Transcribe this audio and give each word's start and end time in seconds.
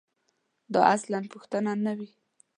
دا 0.73 0.81
اصلاً 0.95 1.19
پوښتنه 1.33 1.71
نه 1.85 1.93
وي. 1.97 2.09